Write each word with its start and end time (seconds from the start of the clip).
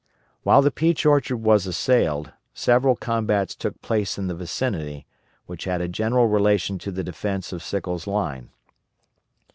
While 0.41 0.63
the 0.63 0.71
Peach 0.71 1.05
Orchard 1.05 1.37
was 1.43 1.67
assailed, 1.67 2.31
several 2.55 2.95
combats 2.95 3.53
took 3.53 3.79
place 3.83 4.17
in 4.17 4.25
the 4.25 4.33
vicinity, 4.33 5.05
which 5.45 5.65
had 5.65 5.79
a 5.79 5.87
general 5.87 6.25
relation 6.25 6.79
to 6.79 6.91
the 6.91 7.03
defence 7.03 7.53
of 7.53 7.61
Sickles' 7.61 8.07
line. 8.07 8.49